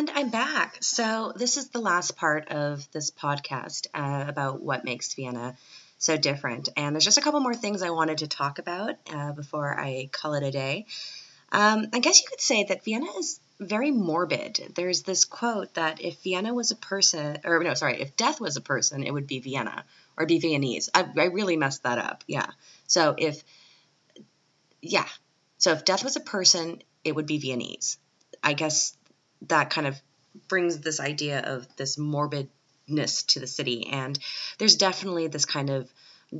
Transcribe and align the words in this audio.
And 0.00 0.10
I'm 0.14 0.30
back. 0.30 0.78
So, 0.80 1.34
this 1.36 1.58
is 1.58 1.68
the 1.68 1.78
last 1.78 2.16
part 2.16 2.48
of 2.48 2.90
this 2.90 3.10
podcast 3.10 3.86
uh, 3.92 4.24
about 4.26 4.62
what 4.62 4.82
makes 4.82 5.12
Vienna 5.12 5.58
so 5.98 6.16
different. 6.16 6.70
And 6.74 6.96
there's 6.96 7.04
just 7.04 7.18
a 7.18 7.20
couple 7.20 7.40
more 7.40 7.52
things 7.52 7.82
I 7.82 7.90
wanted 7.90 8.16
to 8.18 8.26
talk 8.26 8.58
about 8.58 8.94
uh, 9.12 9.32
before 9.32 9.78
I 9.78 10.08
call 10.10 10.32
it 10.32 10.42
a 10.42 10.50
day. 10.50 10.86
Um, 11.52 11.88
I 11.92 11.98
guess 11.98 12.18
you 12.18 12.26
could 12.30 12.40
say 12.40 12.64
that 12.64 12.82
Vienna 12.82 13.10
is 13.18 13.40
very 13.58 13.90
morbid. 13.90 14.72
There's 14.74 15.02
this 15.02 15.26
quote 15.26 15.74
that 15.74 16.00
if 16.00 16.22
Vienna 16.22 16.54
was 16.54 16.70
a 16.70 16.76
person, 16.76 17.36
or 17.44 17.62
no, 17.62 17.74
sorry, 17.74 18.00
if 18.00 18.16
death 18.16 18.40
was 18.40 18.56
a 18.56 18.62
person, 18.62 19.02
it 19.02 19.12
would 19.12 19.26
be 19.26 19.40
Vienna 19.40 19.84
or 20.16 20.24
be 20.24 20.38
Viennese. 20.38 20.88
I, 20.94 21.06
I 21.18 21.24
really 21.24 21.58
messed 21.58 21.82
that 21.82 21.98
up. 21.98 22.24
Yeah. 22.26 22.46
So 22.86 23.16
if, 23.18 23.44
yeah. 24.80 25.08
So 25.58 25.72
if 25.72 25.84
death 25.84 26.02
was 26.02 26.16
a 26.16 26.20
person, 26.20 26.82
it 27.04 27.14
would 27.14 27.26
be 27.26 27.36
Viennese. 27.36 27.98
I 28.42 28.54
guess 28.54 28.96
that 29.48 29.70
kind 29.70 29.86
of 29.86 30.00
brings 30.48 30.78
this 30.78 31.00
idea 31.00 31.40
of 31.40 31.66
this 31.76 31.96
morbidness 31.96 33.26
to 33.26 33.40
the 33.40 33.46
city. 33.46 33.88
And 33.90 34.18
there's 34.58 34.76
definitely 34.76 35.28
this 35.28 35.44
kind 35.44 35.70
of 35.70 35.90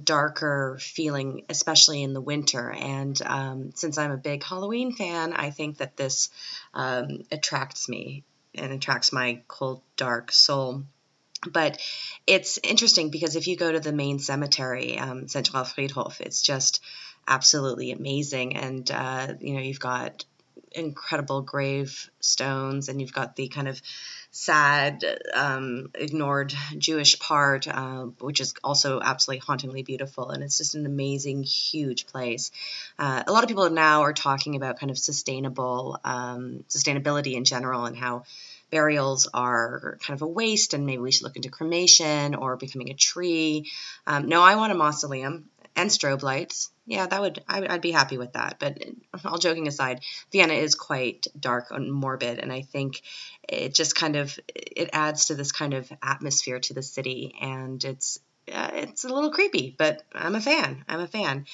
darker 0.05 0.79
feeling, 0.81 1.45
especially 1.49 2.03
in 2.03 2.13
the 2.13 2.21
winter. 2.21 2.71
And 2.71 3.21
um, 3.23 3.73
since 3.75 3.99
I'm 3.99 4.13
a 4.13 4.17
big 4.17 4.45
Halloween 4.45 4.93
fan, 4.93 5.33
I 5.33 5.51
think 5.51 5.79
that 5.79 5.97
this 5.97 6.31
um, 6.75 7.25
attracts 7.33 7.89
me 7.89 8.25
and 8.55 8.73
attracts 8.73 9.13
my 9.13 9.43
cold, 9.49 9.83
dark 9.97 10.33
soul. 10.33 10.85
But 11.51 11.81
it's 12.27 12.59
interesting 12.63 13.11
because 13.11 13.35
if 13.35 13.47
you 13.49 13.57
go 13.57 13.73
to 13.73 13.81
the 13.81 13.93
main 13.93 14.19
cemetery, 14.19 14.99
um, 14.99 15.23
Zentralfriedhof, 15.23 16.21
it's 16.21 16.43
just 16.43 16.83
absolutely 17.27 17.93
amazing. 17.93 18.57
And, 18.57 18.89
uh, 18.91 19.35
you 19.41 19.55
know, 19.55 19.61
you've 19.61 19.81
got 19.81 20.25
incredible 20.73 21.43
gravestones, 21.43 22.89
and 22.89 23.01
you've 23.01 23.13
got 23.13 23.37
the 23.37 23.49
kind 23.49 23.69
of 23.69 23.81
sad, 24.31 25.05
um, 25.35 25.91
ignored 25.95 26.55
Jewish 26.79 27.19
part, 27.19 27.67
uh, 27.67 28.05
which 28.21 28.41
is 28.41 28.55
also 28.63 29.01
absolutely 29.01 29.41
hauntingly 29.41 29.83
beautiful. 29.83 30.31
And 30.31 30.43
it's 30.43 30.59
just 30.59 30.75
an 30.75 30.87
amazing, 30.87 31.43
huge 31.43 32.07
place. 32.07 32.53
Uh, 32.99 33.23
a 33.27 33.33
lot 33.33 33.43
of 33.43 33.49
people 33.49 33.69
now 33.71 34.03
are 34.03 34.13
talking 34.13 34.57
about 34.57 34.79
kind 34.79 34.91
of 34.91 34.99
sustainable 34.99 35.99
um, 36.05 36.65
sustainability 36.69 37.35
in 37.35 37.45
general 37.45 37.87
and 37.87 37.97
how 37.97 38.25
burials 38.71 39.29
are 39.35 39.99
kind 40.01 40.17
of 40.17 40.23
a 40.23 40.27
waste 40.27 40.75
and 40.75 40.87
maybe 40.87 41.03
we 41.03 41.11
should 41.11 41.25
look 41.25 41.37
into 41.37 41.51
cremation 41.51 42.35
or 42.37 42.57
becoming 42.57 42.91
a 42.91 42.95
tree. 42.95 43.69
Um, 44.07 44.29
no, 44.29 44.43
I 44.43 44.55
want 44.55 44.73
a 44.73 44.77
mausoleum 44.77 45.47
and 45.81 45.91
strobe 45.91 46.23
lights. 46.23 46.71
Yeah, 46.87 47.07
that 47.07 47.21
would 47.21 47.43
I, 47.49 47.61
would 47.61 47.81
be 47.81 47.93
happy 47.93 48.19
with 48.19 48.35
that. 48.35 48.59
But 48.59 48.83
all 49.25 49.39
joking 49.39 49.69
aside, 49.69 50.01
Vienna 50.33 50.55
is 50.55 50.75
quite 50.75 51.27
dark 51.39 51.71
and 51.71 51.93
morbid, 51.93 52.39
and 52.39 52.53
I 52.53 52.63
think 52.63 53.03
it 53.49 53.75
just 53.75 53.95
kind 53.95 54.17
of 54.17 54.39
it 54.55 54.91
adds 54.93 55.27
to 55.27 55.35
this 55.35 55.53
kind 55.53 55.75
of 55.75 55.91
atmosphere 56.03 56.61
to 56.61 56.75
the 56.75 56.83
city, 56.83 57.35
and 57.41 57.83
it's 57.85 58.19
uh, 58.53 58.71
it's 58.75 59.05
a 59.05 59.09
little 59.09 59.31
creepy, 59.31 59.75
but 59.77 60.03
I'm 60.13 60.35
a 60.35 60.41
fan. 60.41 60.85
I'm 60.89 61.01
a 61.01 61.07
fan. 61.07 61.47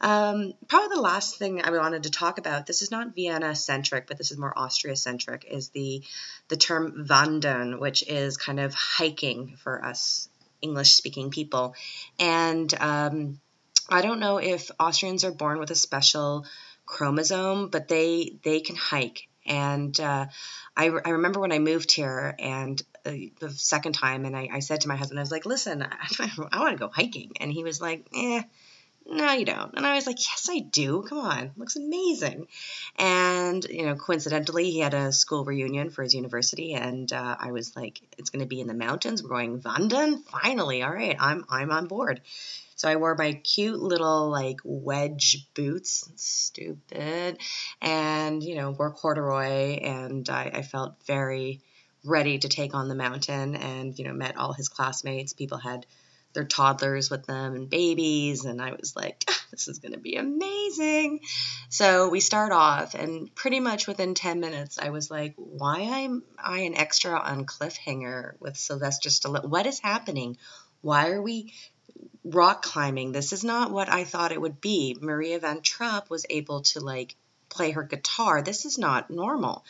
Um, 0.00 0.52
probably 0.68 0.94
the 0.94 1.02
last 1.02 1.38
thing 1.38 1.60
I 1.62 1.70
wanted 1.70 2.04
to 2.04 2.10
talk 2.10 2.38
about. 2.38 2.66
This 2.66 2.82
is 2.82 2.90
not 2.90 3.14
Vienna 3.14 3.54
centric, 3.54 4.06
but 4.06 4.16
this 4.16 4.30
is 4.30 4.38
more 4.38 4.56
Austria 4.56 4.96
centric. 4.96 5.44
Is 5.50 5.70
the 5.70 6.02
the 6.48 6.56
term 6.56 7.06
wandern, 7.08 7.80
which 7.80 8.06
is 8.06 8.36
kind 8.36 8.60
of 8.60 8.74
hiking 8.74 9.56
for 9.56 9.84
us 9.84 10.28
English 10.62 10.94
speaking 10.94 11.30
people, 11.30 11.74
and 12.18 12.72
um, 12.80 13.40
I 13.88 14.02
don't 14.02 14.20
know 14.20 14.38
if 14.38 14.70
Austrians 14.80 15.24
are 15.24 15.32
born 15.32 15.58
with 15.58 15.70
a 15.70 15.74
special 15.74 16.46
chromosome, 16.86 17.68
but 17.68 17.88
they 17.88 18.36
they 18.42 18.60
can 18.60 18.76
hike. 18.76 19.28
And 19.46 19.98
uh, 20.00 20.26
I, 20.76 20.86
I 20.86 21.10
remember 21.10 21.40
when 21.40 21.52
I 21.52 21.58
moved 21.58 21.92
here 21.92 22.34
and 22.38 22.80
uh, 23.04 23.12
the 23.40 23.50
second 23.50 23.92
time, 23.92 24.24
and 24.24 24.34
I, 24.34 24.48
I 24.50 24.60
said 24.60 24.82
to 24.82 24.88
my 24.88 24.96
husband, 24.96 25.20
I 25.20 25.22
was 25.22 25.30
like, 25.30 25.44
listen, 25.44 25.82
I, 25.90 26.30
I 26.50 26.60
want 26.60 26.72
to 26.72 26.78
go 26.78 26.88
hiking. 26.88 27.32
And 27.40 27.52
he 27.52 27.62
was 27.62 27.80
like, 27.80 28.06
eh, 28.14 28.42
no, 29.06 29.32
you 29.32 29.44
don't. 29.44 29.74
And 29.76 29.86
I 29.86 29.94
was 29.94 30.06
like, 30.06 30.18
yes, 30.18 30.48
I 30.50 30.60
do. 30.60 31.02
Come 31.02 31.18
on, 31.18 31.50
looks 31.56 31.76
amazing. 31.76 32.48
And 32.98 33.64
you 33.64 33.84
know, 33.84 33.96
coincidentally, 33.96 34.70
he 34.70 34.80
had 34.80 34.94
a 34.94 35.12
school 35.12 35.44
reunion 35.44 35.90
for 35.90 36.02
his 36.02 36.14
university, 36.14 36.72
and 36.72 37.12
uh, 37.12 37.36
I 37.38 37.52
was 37.52 37.76
like, 37.76 38.00
it's 38.16 38.30
going 38.30 38.40
to 38.40 38.48
be 38.48 38.60
in 38.60 38.66
the 38.66 38.74
mountains. 38.74 39.22
We're 39.22 39.28
going 39.28 39.60
wandern. 39.60 40.24
Finally, 40.24 40.82
all 40.82 40.92
right, 40.92 41.16
I'm 41.18 41.44
I'm 41.50 41.70
on 41.70 41.86
board. 41.86 42.22
So 42.76 42.88
I 42.88 42.96
wore 42.96 43.14
my 43.14 43.34
cute 43.34 43.78
little 43.78 44.30
like 44.30 44.58
wedge 44.64 45.46
boots, 45.54 46.10
stupid, 46.16 47.38
and 47.82 48.42
you 48.42 48.56
know 48.56 48.70
wore 48.70 48.90
corduroy, 48.90 49.78
and 49.82 50.28
I, 50.28 50.50
I 50.54 50.62
felt 50.62 50.94
very 51.06 51.60
ready 52.04 52.38
to 52.38 52.48
take 52.48 52.74
on 52.74 52.88
the 52.88 52.94
mountain, 52.94 53.54
and 53.54 53.98
you 53.98 54.06
know 54.06 54.14
met 54.14 54.38
all 54.38 54.54
his 54.54 54.68
classmates. 54.68 55.34
People 55.34 55.58
had 55.58 55.84
their 56.34 56.44
toddlers 56.44 57.10
with 57.10 57.26
them 57.26 57.54
and 57.54 57.70
babies 57.70 58.44
and 58.44 58.60
i 58.60 58.72
was 58.72 58.94
like 58.94 59.24
ah, 59.30 59.44
this 59.50 59.68
is 59.68 59.78
going 59.78 59.92
to 59.92 59.98
be 59.98 60.16
amazing 60.16 61.20
so 61.68 62.08
we 62.08 62.20
start 62.20 62.52
off 62.52 62.94
and 62.94 63.34
pretty 63.34 63.60
much 63.60 63.86
within 63.86 64.14
10 64.14 64.40
minutes 64.40 64.78
i 64.78 64.90
was 64.90 65.10
like 65.10 65.34
why 65.36 65.80
am 65.80 66.22
i 66.38 66.60
an 66.60 66.74
extra 66.74 67.18
on 67.18 67.46
cliffhanger 67.46 68.34
with 68.40 68.56
sylvester 68.56 69.08
stallone 69.08 69.48
what 69.48 69.66
is 69.66 69.78
happening 69.78 70.36
why 70.82 71.08
are 71.10 71.22
we 71.22 71.52
rock 72.24 72.62
climbing. 72.62 73.12
This 73.12 73.32
is 73.32 73.44
not 73.44 73.70
what 73.70 73.88
I 73.88 74.04
thought 74.04 74.32
it 74.32 74.40
would 74.40 74.60
be. 74.60 74.96
Maria 75.00 75.38
von 75.38 75.60
Trapp 75.60 76.10
was 76.10 76.26
able 76.30 76.62
to 76.62 76.80
like 76.80 77.16
play 77.48 77.70
her 77.72 77.82
guitar. 77.82 78.42
This 78.42 78.64
is 78.64 78.78
not 78.78 79.10
normal. 79.10 79.64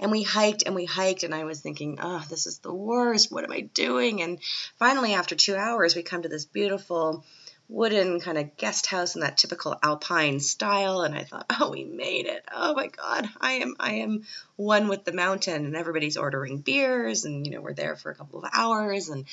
And 0.00 0.10
we 0.10 0.22
hiked 0.22 0.64
and 0.66 0.74
we 0.74 0.84
hiked, 0.84 1.22
and 1.22 1.34
I 1.34 1.44
was 1.44 1.60
thinking, 1.60 1.98
oh, 2.00 2.24
this 2.28 2.46
is 2.46 2.58
the 2.58 2.72
worst. 2.72 3.30
What 3.30 3.44
am 3.44 3.52
I 3.52 3.60
doing? 3.60 4.22
And 4.22 4.38
finally, 4.78 5.14
after 5.14 5.34
two 5.34 5.56
hours, 5.56 5.94
we 5.94 6.02
come 6.02 6.22
to 6.22 6.28
this 6.28 6.44
beautiful 6.44 7.24
wooden 7.68 8.20
kind 8.20 8.36
of 8.36 8.56
guest 8.56 8.86
house 8.86 9.14
in 9.14 9.22
that 9.22 9.38
typical 9.38 9.78
alpine 9.82 10.38
style 10.38 11.00
and 11.00 11.14
I 11.14 11.24
thought, 11.24 11.46
"Oh, 11.48 11.70
we 11.70 11.84
made 11.84 12.26
it. 12.26 12.44
Oh 12.52 12.74
my 12.74 12.88
god. 12.88 13.28
I 13.40 13.52
am 13.52 13.74
I 13.80 13.94
am 13.94 14.24
one 14.56 14.88
with 14.88 15.04
the 15.04 15.12
mountain." 15.12 15.64
And 15.64 15.76
everybody's 15.76 16.16
ordering 16.16 16.58
beers 16.58 17.24
and 17.24 17.46
you 17.46 17.52
know, 17.52 17.62
we're 17.62 17.72
there 17.72 17.96
for 17.96 18.10
a 18.10 18.14
couple 18.14 18.38
of 18.38 18.50
hours 18.52 19.08
and 19.08 19.24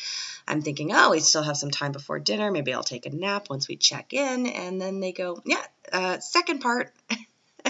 I'm 0.48 0.62
thinking, 0.62 0.92
"Oh, 0.94 1.12
we 1.12 1.20
still 1.20 1.44
have 1.44 1.58
some 1.58 1.72
time 1.72 1.92
before 1.92 2.20
dinner. 2.20 2.52
Maybe 2.52 2.74
I'll 2.74 2.84
take 2.84 3.06
a 3.06 3.16
nap 3.16 3.50
once 3.50 3.68
we 3.68 3.76
check 3.76 4.14
in." 4.14 4.48
And 4.48 4.80
then 4.80 5.02
they 5.02 5.12
go, 5.12 5.42
"Yeah, 5.46 5.66
uh, 5.92 6.20
second 6.20 6.60
part." 6.60 6.94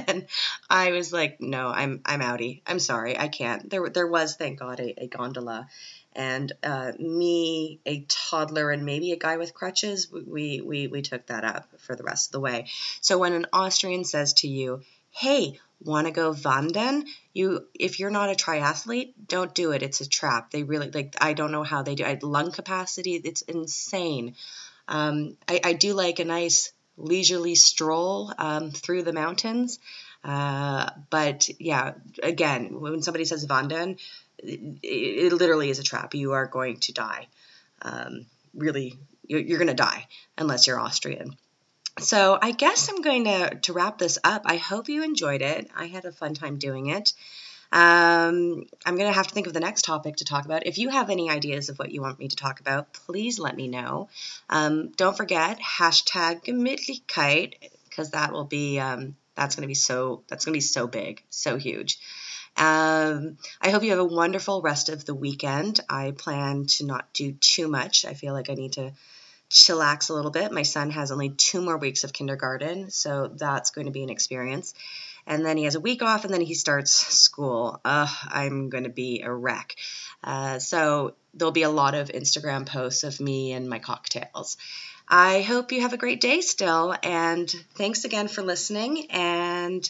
and 0.07 0.27
I 0.69 0.91
was 0.91 1.11
like, 1.11 1.41
"No, 1.41 1.67
I'm 1.67 2.01
I'm 2.05 2.21
outie. 2.21 2.61
I'm 2.65 2.79
sorry. 2.79 3.17
I 3.17 3.27
can't." 3.27 3.69
There 3.69 3.89
there 3.89 4.07
was 4.07 4.35
thank 4.35 4.59
God 4.59 4.79
a, 4.79 5.03
a 5.03 5.07
gondola 5.07 5.67
and 6.13 6.51
uh, 6.63 6.91
me, 6.99 7.79
a 7.85 8.05
toddler, 8.07 8.71
and 8.71 8.85
maybe 8.85 9.11
a 9.11 9.17
guy 9.17 9.37
with 9.37 9.53
crutches, 9.53 10.11
we, 10.11 10.61
we, 10.61 10.87
we 10.87 11.01
took 11.01 11.27
that 11.27 11.45
up 11.45 11.67
for 11.79 11.95
the 11.95 12.03
rest 12.03 12.27
of 12.27 12.31
the 12.33 12.39
way. 12.41 12.67
So 12.99 13.17
when 13.17 13.33
an 13.33 13.45
Austrian 13.53 14.03
says 14.03 14.33
to 14.33 14.47
you, 14.47 14.81
hey, 15.11 15.59
want 15.83 16.07
to 16.07 16.13
go 16.13 16.33
wandern? 16.33 17.05
You, 17.33 17.67
if 17.73 17.99
you're 17.99 18.09
not 18.09 18.29
a 18.29 18.35
triathlete, 18.35 19.13
don't 19.25 19.55
do 19.55 19.71
it. 19.71 19.83
It's 19.83 20.01
a 20.01 20.09
trap. 20.09 20.51
They 20.51 20.63
really 20.63 20.91
like. 20.91 21.15
I 21.19 21.33
don't 21.33 21.51
know 21.51 21.63
how 21.63 21.81
they 21.81 21.95
do. 21.95 22.03
it. 22.03 22.23
lung 22.23 22.51
capacity, 22.51 23.15
it's 23.15 23.41
insane. 23.41 24.35
Um, 24.87 25.37
I, 25.47 25.61
I 25.63 25.73
do 25.73 25.93
like 25.93 26.19
a 26.19 26.25
nice 26.25 26.73
leisurely 27.01 27.55
stroll 27.55 28.31
um, 28.37 28.71
through 28.71 29.03
the 29.03 29.13
mountains. 29.13 29.79
Uh, 30.23 30.89
but 31.09 31.49
yeah, 31.59 31.93
again, 32.21 32.79
when 32.79 33.01
somebody 33.01 33.25
says 33.25 33.45
wandern, 33.47 33.99
it, 34.37 34.79
it 34.83 35.33
literally 35.33 35.69
is 35.69 35.79
a 35.79 35.83
trap. 35.83 36.13
You 36.13 36.33
are 36.33 36.45
going 36.45 36.77
to 36.81 36.93
die. 36.93 37.27
Um, 37.81 38.25
really, 38.53 38.97
you're, 39.27 39.39
you're 39.39 39.57
going 39.57 39.67
to 39.67 39.73
die 39.73 40.07
unless 40.37 40.67
you're 40.67 40.79
Austrian. 40.79 41.35
So 41.99 42.37
I 42.41 42.51
guess 42.51 42.89
I'm 42.89 43.01
going 43.01 43.25
to, 43.25 43.55
to 43.63 43.73
wrap 43.73 43.97
this 43.97 44.17
up. 44.23 44.43
I 44.45 44.57
hope 44.57 44.89
you 44.89 45.03
enjoyed 45.03 45.41
it. 45.41 45.69
I 45.75 45.87
had 45.87 46.05
a 46.05 46.11
fun 46.11 46.33
time 46.33 46.57
doing 46.57 46.87
it. 46.87 47.13
Um, 47.71 48.65
I'm 48.85 48.97
going 48.97 49.09
to 49.09 49.13
have 49.13 49.27
to 49.27 49.33
think 49.33 49.47
of 49.47 49.53
the 49.53 49.59
next 49.61 49.83
topic 49.83 50.17
to 50.17 50.25
talk 50.25 50.45
about. 50.45 50.67
If 50.67 50.77
you 50.77 50.89
have 50.89 51.09
any 51.09 51.29
ideas 51.29 51.69
of 51.69 51.79
what 51.79 51.91
you 51.91 52.01
want 52.01 52.19
me 52.19 52.27
to 52.27 52.35
talk 52.35 52.59
about, 52.59 52.91
please 52.91 53.39
let 53.39 53.55
me 53.55 53.67
know. 53.67 54.09
Um, 54.49 54.89
don't 54.89 55.15
forget 55.15 55.59
hashtag 55.59 56.43
Gemütlichkeit 56.43 57.53
because 57.89 58.11
that 58.11 58.33
will 58.33 58.45
be 58.45 58.79
um, 58.79 59.15
that's 59.35 59.55
going 59.55 59.63
to 59.63 59.67
be 59.67 59.73
so 59.73 60.23
that's 60.27 60.45
going 60.45 60.53
to 60.53 60.57
be 60.57 60.61
so 60.61 60.87
big, 60.87 61.23
so 61.29 61.57
huge. 61.57 61.97
Um, 62.57 63.37
I 63.61 63.69
hope 63.69 63.83
you 63.83 63.91
have 63.91 63.99
a 63.99 64.05
wonderful 64.05 64.61
rest 64.61 64.89
of 64.89 65.05
the 65.05 65.15
weekend. 65.15 65.79
I 65.89 66.11
plan 66.11 66.65
to 66.77 66.85
not 66.85 67.13
do 67.13 67.31
too 67.31 67.69
much. 67.69 68.03
I 68.03 68.13
feel 68.13 68.33
like 68.33 68.49
I 68.49 68.55
need 68.55 68.73
to 68.73 68.91
chillax 69.51 70.09
a 70.09 70.13
little 70.13 70.31
bit. 70.31 70.51
My 70.51 70.63
son 70.63 70.91
has 70.91 71.11
only 71.11 71.29
two 71.29 71.61
more 71.61 71.77
weeks 71.77 72.03
of 72.03 72.13
kindergarten, 72.13 72.89
so 72.89 73.27
that's 73.27 73.71
going 73.71 73.85
to 73.85 73.91
be 73.91 74.03
an 74.03 74.09
experience. 74.09 74.73
And 75.27 75.45
then 75.45 75.57
he 75.57 75.65
has 75.65 75.75
a 75.75 75.79
week 75.79 76.01
off, 76.01 76.25
and 76.25 76.33
then 76.33 76.41
he 76.41 76.55
starts 76.55 76.91
school. 76.91 77.79
Uh, 77.85 78.07
I'm 78.27 78.69
going 78.69 78.85
to 78.85 78.89
be 78.89 79.21
a 79.21 79.31
wreck. 79.31 79.75
Uh, 80.23 80.57
so 80.59 81.15
there'll 81.33 81.51
be 81.51 81.63
a 81.63 81.69
lot 81.69 81.93
of 81.93 82.07
Instagram 82.09 82.65
posts 82.65 83.03
of 83.03 83.19
me 83.19 83.51
and 83.51 83.69
my 83.69 83.79
cocktails. 83.79 84.57
I 85.07 85.41
hope 85.41 85.71
you 85.71 85.81
have 85.81 85.93
a 85.93 85.97
great 85.97 86.21
day 86.21 86.41
still, 86.41 86.95
and 87.03 87.49
thanks 87.75 88.05
again 88.05 88.29
for 88.29 88.41
listening. 88.41 89.11
And 89.11 89.87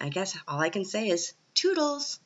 I 0.00 0.08
guess 0.08 0.36
all 0.48 0.60
I 0.60 0.70
can 0.70 0.84
say 0.84 1.08
is 1.08 1.32
Toodles! 1.54 2.18